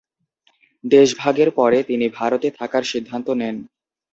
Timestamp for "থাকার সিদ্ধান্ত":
2.59-3.27